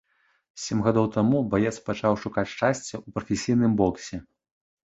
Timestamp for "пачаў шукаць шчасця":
1.89-2.93